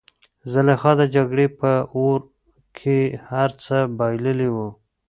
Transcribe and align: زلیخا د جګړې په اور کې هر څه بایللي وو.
زلیخا 0.51 0.91
د 0.97 1.01
جګړې 1.15 1.47
په 1.59 1.71
اور 1.95 2.19
کې 2.77 2.97
هر 3.29 3.49
څه 3.63 3.77
بایللي 3.97 4.49
وو. 4.55 4.69